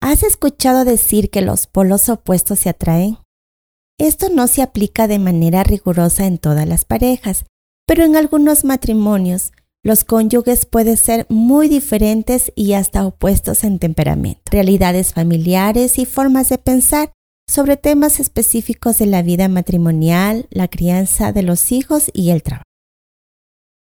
[0.00, 3.18] ¿Has escuchado decir que los polos opuestos se atraen?
[3.98, 7.46] Esto no se aplica de manera rigurosa en todas las parejas,
[7.86, 14.42] pero en algunos matrimonios los cónyuges pueden ser muy diferentes y hasta opuestos en temperamento,
[14.50, 17.12] realidades familiares y formas de pensar
[17.48, 22.64] sobre temas específicos de la vida matrimonial, la crianza de los hijos y el trabajo.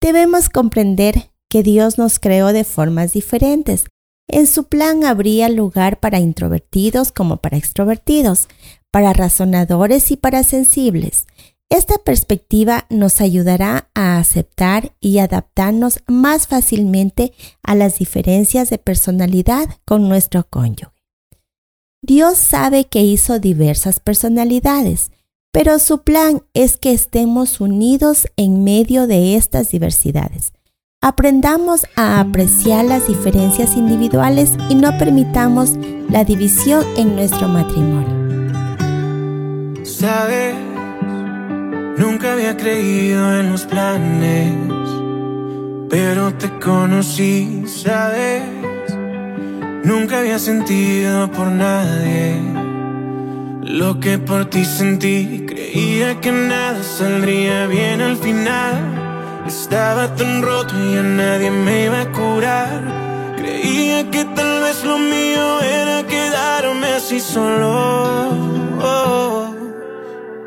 [0.00, 3.84] Debemos comprender que Dios nos creó de formas diferentes,
[4.32, 8.48] en su plan habría lugar para introvertidos como para extrovertidos,
[8.90, 11.26] para razonadores y para sensibles.
[11.68, 19.68] Esta perspectiva nos ayudará a aceptar y adaptarnos más fácilmente a las diferencias de personalidad
[19.84, 20.92] con nuestro cónyuge.
[22.02, 25.12] Dios sabe que hizo diversas personalidades,
[25.52, 30.52] pero su plan es que estemos unidos en medio de estas diversidades
[31.02, 35.78] Aprendamos a apreciar las diferencias individuales y no permitamos
[36.10, 38.84] la división en nuestro matrimonio.
[39.82, 40.54] Sabes,
[41.96, 44.52] nunca había creído en los planes,
[45.88, 48.42] pero te conocí, sabes,
[49.82, 52.36] nunca había sentido por nadie.
[53.62, 58.99] Lo que por ti sentí, creía que nada saldría bien al final.
[59.50, 63.34] Estaba tan roto y a nadie me iba a curar.
[63.36, 68.70] Creía que tal vez lo mío era quedarme así solo.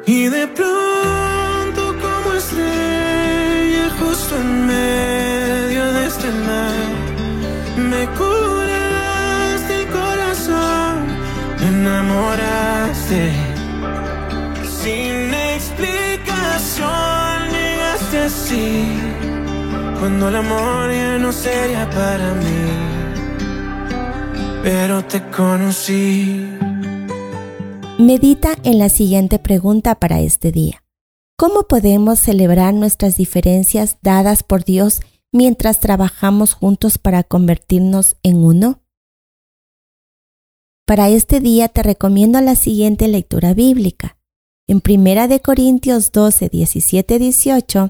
[0.05, 6.87] Y de pronto como estrella justo en medio de este mar,
[7.91, 10.95] me curaste el corazón,
[11.59, 13.33] me enamoraste
[14.81, 15.32] sin
[19.99, 20.89] cuando el amor
[21.19, 22.69] no sería para mí,
[24.63, 26.47] pero te conocí.
[27.99, 30.85] Medita en la siguiente pregunta para este día.
[31.37, 35.01] ¿Cómo podemos celebrar nuestras diferencias dadas por Dios
[35.33, 38.83] mientras trabajamos juntos para convertirnos en uno?
[40.85, 44.17] Para este día te recomiendo la siguiente lectura bíblica.
[44.65, 47.89] En 1 Corintios 12, 17, 18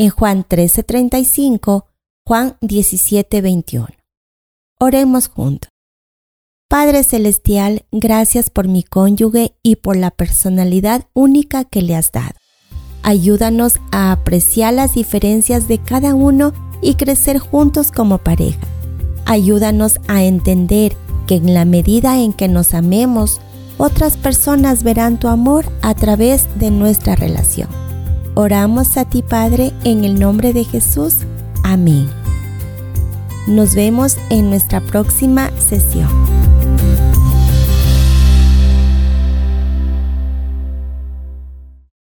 [0.00, 1.84] en Juan 13:35,
[2.26, 3.98] Juan 17:21.
[4.80, 5.68] Oremos juntos.
[6.70, 12.32] Padre Celestial, gracias por mi cónyuge y por la personalidad única que le has dado.
[13.02, 18.60] Ayúdanos a apreciar las diferencias de cada uno y crecer juntos como pareja.
[19.26, 20.96] Ayúdanos a entender
[21.26, 23.42] que en la medida en que nos amemos,
[23.76, 27.89] otras personas verán tu amor a través de nuestra relación.
[28.34, 31.16] Oramos a ti, Padre, en el nombre de Jesús.
[31.62, 32.08] Amén.
[33.46, 36.39] Nos vemos en nuestra próxima sesión.